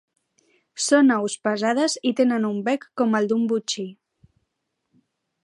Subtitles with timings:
[0.85, 3.85] Són aus pesades i tenen un bec com el d'un botxí.